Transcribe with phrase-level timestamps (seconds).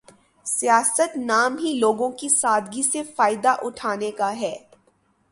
[0.45, 4.55] سیاست نام ہی لوگوں کی سادگی سے فائدہ اٹھانے کا ہے۔